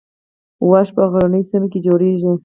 واش 0.69 0.89
په 0.95 1.03
غرنیو 1.11 1.49
سیمو 1.49 1.67
کې 1.71 1.79
جوړیږي 1.85 2.31